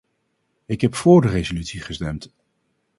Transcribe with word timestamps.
Ik 0.65 0.81
heb 0.81 0.95
vóór 0.95 1.21
de 1.21 1.27
resolutie 1.27 1.81
gestemd. 1.81 2.33